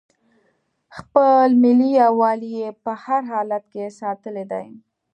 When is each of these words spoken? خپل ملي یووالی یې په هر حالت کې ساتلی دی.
خپل 0.97 1.47
ملي 1.63 1.89
یووالی 2.01 2.49
یې 2.59 2.69
په 2.83 2.91
هر 3.03 3.21
حالت 3.31 3.63
کې 3.73 3.95
ساتلی 3.99 4.45
دی. 4.51 4.65